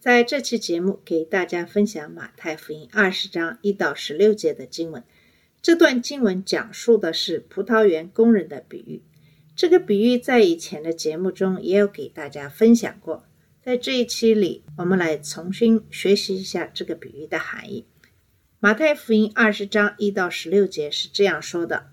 [0.00, 5.04] 在这期节目给大家分享马太福音二十章一到十六节的经文。
[5.60, 9.02] 这段经文讲述的是葡萄园工人的比喻。
[9.54, 13.26] 这个比喻在以前的节目中也有给大家分享过。
[13.62, 17.84] 在这一期里，我们来重新学习一下这个比喻的含义。
[18.58, 21.90] 马太福音二十章一到十六节是这样说的：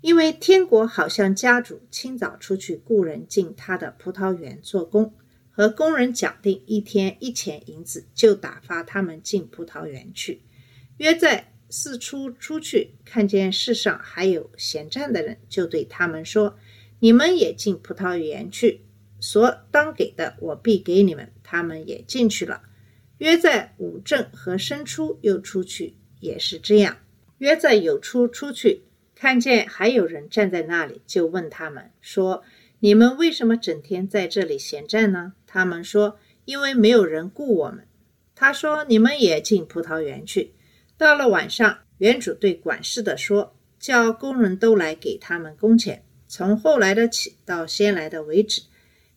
[0.00, 5.12] 因为天国好像家主清早出去雇人进他的葡萄园做工。
[5.56, 10.42] 和工人讲定一天一钱银子，就打发他们进葡萄园去。
[10.98, 16.58] 约在四出出去，看见世上还有闲站的人，就对他们说
[17.00, 18.82] ：“你们也进葡萄园去，
[19.18, 22.60] 所当给的，我必给你们。”他们也进去了。
[23.16, 26.98] 约在五正和申出又出去，也是这样。
[27.38, 28.82] 约在酉初出去，
[29.14, 32.44] 看见还有人站在那里，就问他们说
[32.80, 37.88] ：“你们为什么整天在这里闲站呢？”他们说：“因为没有人雇我们。”
[38.36, 40.52] 他说：“你们也进葡萄园去。”
[40.98, 48.64] 到了晚上，园主对管事的说：“叫工人都来给他们工钱，从后来的起到先来的为止。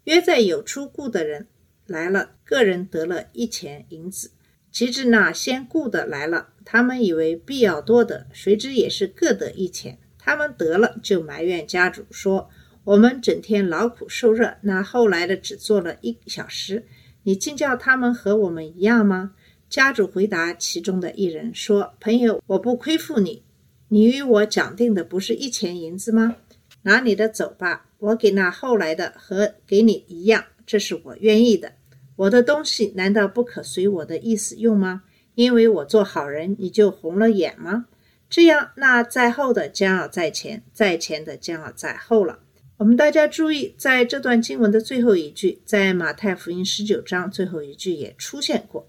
[0.05, 1.49] 约在有出雇的人
[1.85, 4.31] 来了，个人得了一钱银子。
[4.71, 9.99] 及至那先雇的来了，他们以为必要多得，谁知也是各得一钱。
[10.17, 12.49] 他们得了，就埋怨家主说。”
[12.89, 16.87] 我们整天劳苦受热，那后来的只做了一小时，
[17.21, 19.33] 你竟叫他们和我们一样吗？
[19.69, 23.43] 家主回答其中的一人说：“朋友，我不亏负你，
[23.89, 26.37] 你与我讲定的不是一钱银子吗？
[26.81, 31.73] 拿你的走吧，我给那后来的和给你一样，这是我愿意的。
[32.15, 35.03] 我的东西难道不可随我的意思用吗？
[35.35, 37.85] 因为我做好人，你就红了眼吗？
[38.27, 42.39] 这样，那在后的将要在前，在前的将要在后了。”
[42.79, 48.87] 我们大家注意，在这段经文的最后一句，在马太福音十九章最后一句也出现过，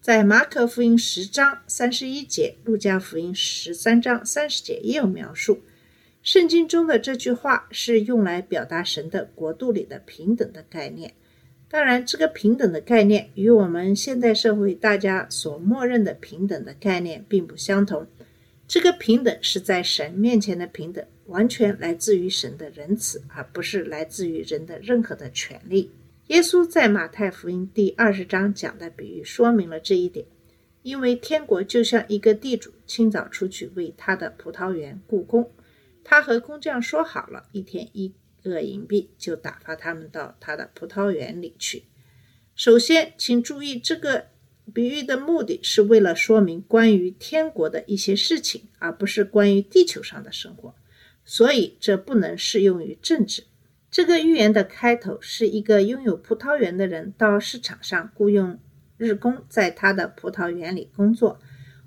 [0.00, 5.58] 在马可福音十章三十一节、路加福音十三章三十节也有描述。
[6.22, 11.14] 圣经中的这句话是用来表达神的国度里的平等的概念。
[11.68, 18.06] 当然，这个平等的概念与我们现代社会大家所默认的平等的概念并不相同。
[18.74, 21.06] 这个平等是在神面前的平等。
[21.26, 25.92] 完全来自于神的仁慈，而不是来自于人的任何的权利。
[26.26, 30.26] 耶稣在马太福音第二十章讲的比喻说明了这一点。
[30.82, 35.52] 因为天国就像一个地主清早出去为他的葡萄园雇工，
[36.02, 41.84] 他和工匠说好了，一天一个银币，就打发他们到他的葡萄园里去。
[42.56, 44.26] 首先，请注意这个
[44.72, 50.74] 比喻的目的是为了说明关于天国的一些事情，而不是关于地球上的生活。
[51.24, 53.44] 所以，这不能适用于政治。
[53.90, 58.58] 这个寓言的开头是一个拥有葡萄园的人到市场上雇佣
[58.96, 61.38] 日工，在他的葡萄园里工作。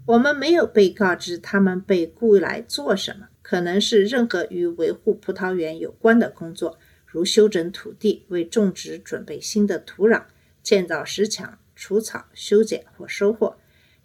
[0.05, 10.23] 我们没有被告知他们被雇来做什么，可能是任何与维护葡萄园有关的工作，如修整土地、为种植准备新的土壤、
[10.63, 13.55] 建造石墙、除草、修剪或收获。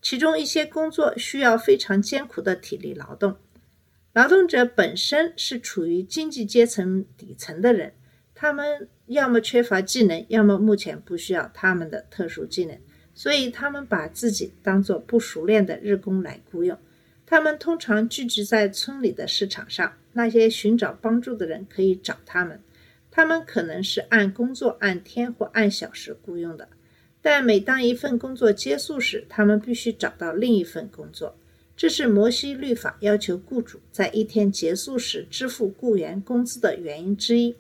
[0.03, 3.37] 其中一些工作需要非常艰苦的体力劳动。
[4.13, 7.95] 劳动者本身是处于经济阶层底层的人，
[8.35, 12.79] 他们要么缺乏技能，要么目前不需要他们的特殊技能，
[13.15, 16.79] 所以他们把自己当作不熟练的日工来雇佣。
[17.25, 22.61] 他们通常聚集在村里的市场上，那些寻找帮助的人可以找他们。
[23.11, 26.69] 他们可能是按工作按天或按小时雇佣的，
[27.23, 31.37] 但每当一份工作结束时，他们必须找到另一份工作。
[31.77, 37.57] 这是摩西律法要求雇主在一天结束时支付雇员工资的原因之一，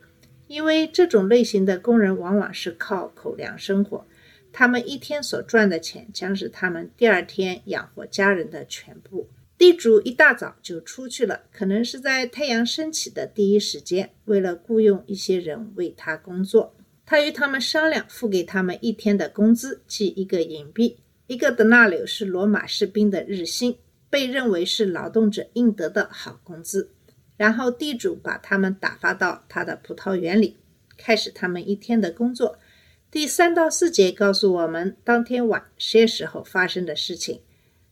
[0.48, 4.04] 因为这种类型的工人往往是靠口粮生活，
[4.52, 9.28] 他们一天所赚的钱将是他们第二天养活家人的全部。
[9.56, 16.74] 地主一大早就出去了，可能是在太阳升起的第一时间，为了雇佣一些人为他工作。
[17.12, 23.76] 他与他们商量，付给他们一天的工资，即一个银币，一个德纳柳是罗马士兵的日薪。
[24.08, 26.90] 被认为是劳动者应得的好工资，
[27.36, 30.56] 然后地主把他们打发到他的葡萄园里，
[30.96, 32.58] 开始他们一天的工作。
[33.10, 37.42] 第三到四节告诉我们当天晚些时候发生的事情。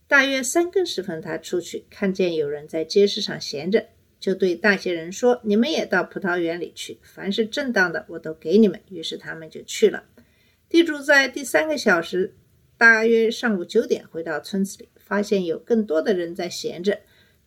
[0.07, 3.85] 大约三更时分，他出去看见有人在街市上闲着，
[4.21, 10.05] 就对那些人说：“你们也到葡萄园里去，凡是正当的，我都给你们。”于是他们就去了。
[10.69, 12.35] 地主在第三个小时，
[12.77, 16.99] 大约上午九点，回到村子里，发现有更多的人在闲着。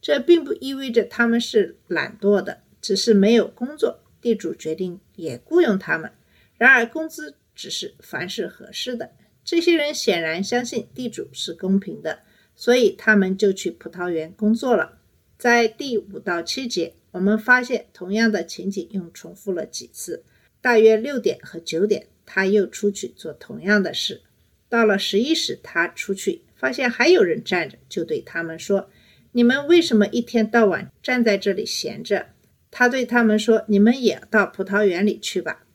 [0.02, 4.00] 这并不意味着他们是懒惰的，只是没有工作。
[4.20, 6.10] 地主决定也雇佣他们，
[6.58, 9.12] 然而工资只是凡是合适的。
[9.44, 12.20] 这些人显然相信地主是公平的。
[12.56, 15.00] 所以他们就去葡萄园工作了。
[15.44, 20.24] 在第五到七节，我们发现同样的情景又重复了几次。
[20.62, 24.22] 大约六点和九点，他又出去做同样的事。
[24.70, 28.88] 到了十一时，他出去发现还有人站着，就对他们说
[29.32, 32.28] ：“你们为什么一天到晚站在这里闲着？”
[32.72, 35.66] 他对他们说：“你们也到葡萄园里去吧。”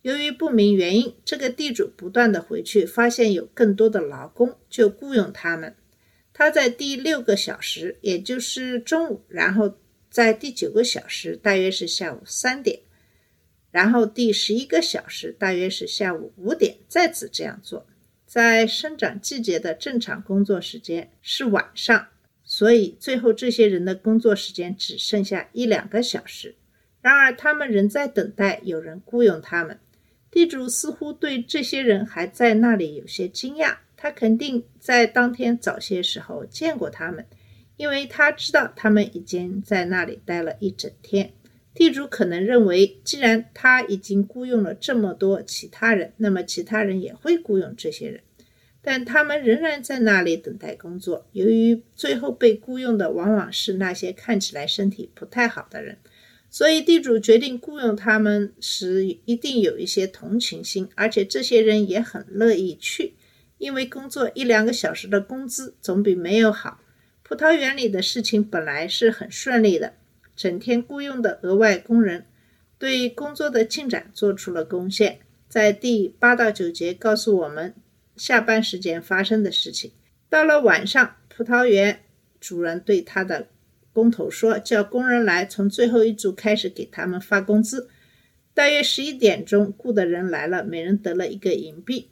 [0.00, 5.74] 由于不明原因，这个地主不断的回去，发现有更多的劳工，就雇佣他们。
[6.40, 9.76] 他在第六个小时，也就是中午，然后
[10.08, 12.80] 在第九个小时，大约是下午三点，
[13.70, 17.86] 然后第十一个小时，大约是下午五点，再次这样做。
[18.24, 22.08] 在生长季节的正常工作时间是晚上，
[22.42, 26.54] 所以最后这些人的工作时间只剩下一两个小时。
[27.02, 29.78] 然而，他们仍在等待有人雇佣他们。
[30.30, 33.76] 地主似乎对这些人还在那里有些惊讶。
[34.02, 37.26] 他肯定在当天早些时候见过他们，
[37.76, 41.34] 因为他知道他们已经在那里待了一整天。
[41.74, 48.22] 地主可能认为，既然他已经雇佣了这么多其他人，那么其他人也会雇佣这些人。
[48.80, 51.26] 但他们仍然在那里等待工作。
[51.32, 55.98] 由于最后被雇佣的往往是那些看起来身体不太好的人，
[56.48, 63.12] 所以地主决定雇佣他们时一定有一些同情心，而且这些人也很乐意去。
[63.60, 66.80] 因为工作一两个小时的工资总比没有好。
[67.22, 69.92] 葡萄园里的事情本来是很顺利的，
[70.34, 72.24] 整天雇佣的额外工人
[72.78, 75.20] 对工作的进展做出了贡献。
[75.46, 77.74] 在第八到九节告诉我们
[78.16, 79.92] 下班时间发生的事情。
[80.30, 82.00] 到了晚上，葡萄园
[82.40, 83.48] 主人对他的
[83.92, 87.90] 工头说：“叫工人来，从最后一组开始给他们发工资。”
[88.54, 92.10] 大约十一点钟，雇的人来了，每人得了一个银币。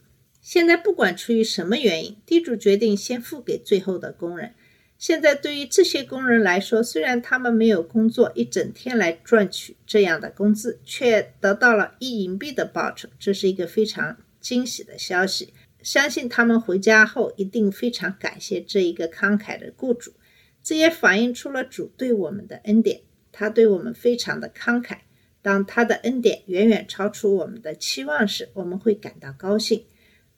[0.49, 4.55] 现在不管出于什么原因，地主决定先付给最后的工人。
[4.97, 15.53] 现在对于这些工人来说，虽然他们没有工作一整天来赚取这样的工资，却得到了一银币的报酬，这是一个非常惊喜的消息。
[15.83, 20.15] 相信他们回家后一定非常感谢这一个慷慨的雇主。
[20.63, 25.01] 这也反映出了主对我们的恩典，他对我们非常的慷慨。
[25.43, 29.85] 当他的恩典远远超出我们的期望时，我们会感到高兴。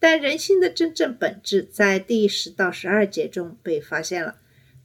[0.00, 4.36] 但人心的真正本质在第十到十二节中被发现了。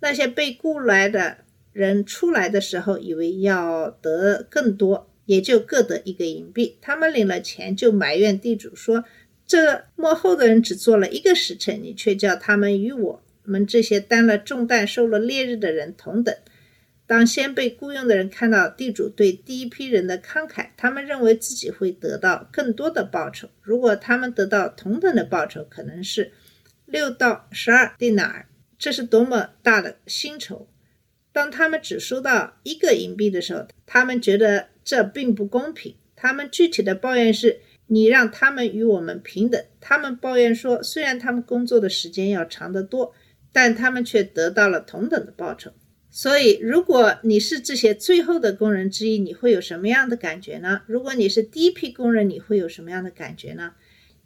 [0.01, 1.37] 那些被雇来的
[1.71, 6.77] 人出来的时候，以为要得更多，也就各得一个银币。
[6.81, 9.05] 他们领了钱，就埋怨地主说
[9.47, 16.35] ：“这幕后的人只做了一个时辰，你却叫他们与我们这些担了重担、受了烈日的人同等。”
[17.07, 23.47] 当先被雇佣的人看到地主对第一批人的慷慨，他们认为自己会得到更多的报酬。
[23.61, 26.31] 如果他们得到同等的报酬，可能是
[26.85, 28.47] 六到十二蒂纳尔，
[28.79, 30.67] 这是多么大的薪酬！
[31.31, 35.95] 当他们只收到一个银币的时候，他们觉得这并不公平。
[36.15, 39.63] 他们具体的抱怨是：你让他们与我们平等。
[39.79, 43.13] 他们抱怨说，虽然他们工作的时间要长得多，
[43.51, 45.71] 但他们却得到了同等的报酬。
[46.17, 50.83] 所以，如果你是这些最后的工人之一，你会有什么样的感觉呢？
[50.87, 53.73] 如果你是第一批工人，你会有什么样的感觉呢？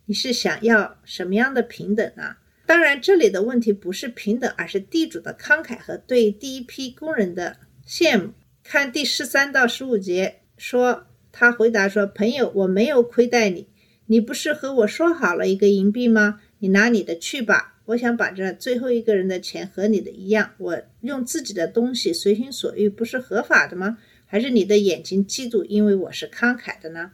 [0.05, 2.36] 你是想要什么样的平等呢？
[2.67, 8.34] 当然，这里的问题不是平等，而是地主的慷慨和对第一批工人的羡慕。
[8.63, 13.67] 看第十三到十五节说，他回答说：“朋友，我没有亏待你，
[14.05, 16.39] 你不是和我说好了一个银币吗？
[16.60, 23.98] 你拿你的去吧。”我想把这最后一个人的钱和你的一样，我用自己的东西随心所欲，不是合法的吗？
[24.27, 27.13] 还是你的眼睛嫉妒，因为我是慷慨的呢？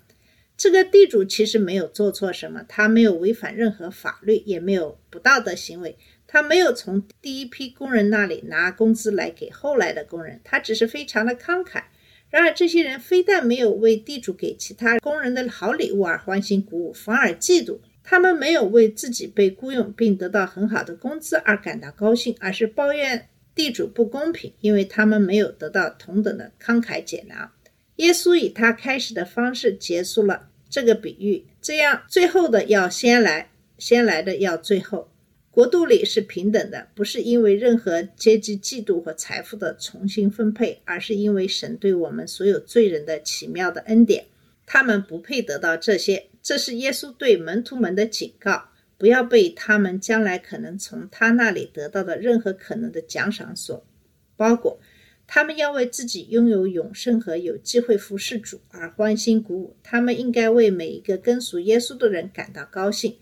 [0.58, 11.84] 这个地主其实没有做错什么，他没有违反任何法律，也没有不道德行为，他没有从第一批工人那里拿工资来给后来的工人，他只是非常的慷慨。
[12.30, 17.80] 然而，这些人非但没有为地主给其他工人的好礼物而欢欣鼓舞，反而嫉妒。
[18.08, 27.52] 他们没有为自己被雇佣并得到很好的工资而感到高兴，而是抱怨地主不公平，因为他们没有得到同等的慷慨解囊。
[27.96, 35.10] 耶稣以他开始的方式结束了这个比喻，这样最后的要先来，先来的要最后。
[35.50, 44.26] 国度里是平等的，不是因为任何阶级嫉妒和财富的重新分配，而是因为神对我们所有罪人的奇妙的恩典。
[44.66, 53.84] 他们不配得到这些，这是耶稣对门徒们的警告，不要被他们将来可能从他那里得到的任何可能的奖赏所
[54.38, 54.80] 包裹。
[55.26, 59.76] 他们要为自己拥有永生和有机会服侍主而欢欣鼓舞。
[59.82, 63.18] 他们应该为每一个跟随耶稣的人感到高兴，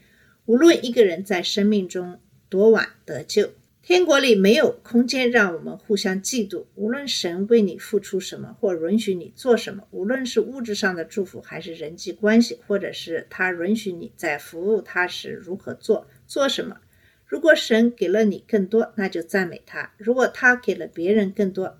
[0.45, 3.51] 无论一个人在生命中多晚得救。
[3.85, 6.63] 天国里没有空间让我们互相嫉妒。
[6.75, 16.77] 无论神为你付出什么，或允许你做什么，无论是物质上的祝福，还是人际关系，或者是他允许你在服务他时如何做、做什么。
[17.25, 21.77] 如果神给了你更多，那就赞美他；如果他给了别人更多，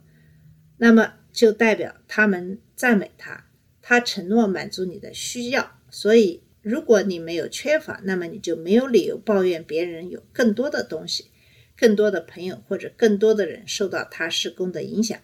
[0.75, 3.45] 那么就代表他们赞美他，
[3.81, 5.79] 他承诺满足你的需要。
[5.89, 11.27] 所以，如果你没有缺乏，那么你就没有理由抱怨别人有更多的东西。
[11.77, 15.19] 更多的朋友或者更多的人受到他施工的影响，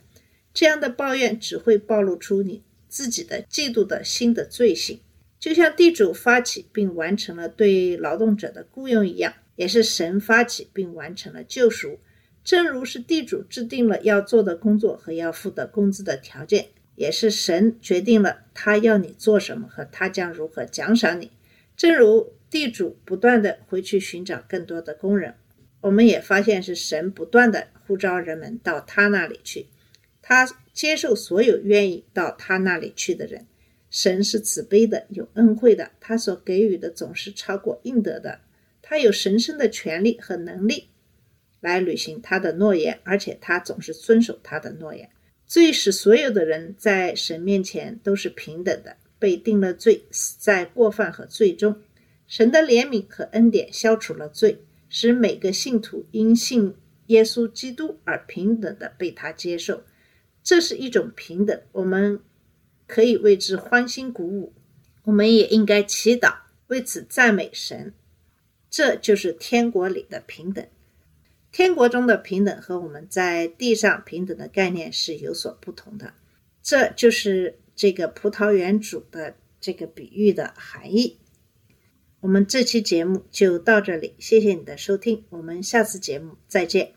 [0.53, 4.99] 这样的抱怨只会暴露出你自己的嫉妒的新的罪行。
[5.39, 11.99] 就像地主发起并完成了对劳动者的雇佣一样，也是神发起并完成了救赎。
[12.43, 21.31] 正如是地主制定了要做的工作和要付的工资的条件，也是神决定了他要你做什么和他将如何奖赏你。
[21.77, 25.35] 正如地主不断的回去寻找更多的工人。
[25.81, 29.67] 我们也发现是神不断的呼召人们到他那里去，
[30.21, 33.47] 他接受所有愿意到他那里去的人。
[33.89, 38.41] 神是慈悲的，有恩惠的，他所给予的总是超过应得的。
[38.81, 40.89] 他有神圣的权利和能力
[41.59, 45.09] 来履行他的诺言，而且他总是遵守他的诺言。
[45.47, 51.81] 罪使所有的人在神面前都是平等的，被定了罪，死在过犯和罪中。
[52.27, 54.59] 神的怜悯和恩典消除了罪。
[54.89, 56.75] 使每个信徒因信
[57.07, 59.83] 耶稣基督而平等的被他接受，
[60.43, 62.19] 这是一种平等，我们
[62.87, 64.53] 可以为之欢欣鼓舞。
[65.03, 67.93] 我们也应该祈祷，为此赞美神。
[68.69, 70.67] 这就是天国里的平等。
[71.51, 76.13] 天国中的平等和我们在地上平等的概念是有所不同的。
[76.61, 81.17] 这就是这个葡萄园主的这个比喻的含义。
[82.21, 86.91] 我们这期节目就到这里，谢谢你的收听，我们下次节目再见。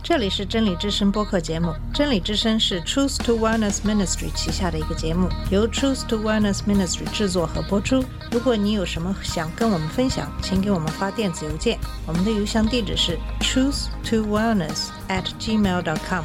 [0.00, 8.04] 这里是真理之声播客节目，真理之声是 Truth to Wellness Ministry 旗下的一个节目，由 Truth to Wellness Ministry 制作和播出。
[8.30, 16.24] 如果你有什么想跟我们分享，请给我们发电子邮件，我们的邮箱地址是 truth to wellness at gmail dot com。